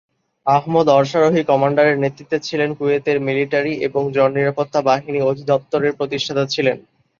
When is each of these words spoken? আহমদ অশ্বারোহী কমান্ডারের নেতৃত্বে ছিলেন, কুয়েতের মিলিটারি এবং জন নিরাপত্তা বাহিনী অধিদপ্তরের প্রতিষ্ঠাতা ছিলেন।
আহমদ 0.45 0.87
অশ্বারোহী 0.91 1.41
কমান্ডারের 1.43 1.97
নেতৃত্বে 1.99 2.37
ছিলেন, 2.39 2.69
কুয়েতের 2.73 3.17
মিলিটারি 3.27 3.73
এবং 3.87 4.01
জন 4.15 4.29
নিরাপত্তা 4.35 4.79
বাহিনী 4.89 5.19
অধিদপ্তরের 5.21 5.97
প্রতিষ্ঠাতা 5.99 6.43
ছিলেন। 6.53 6.77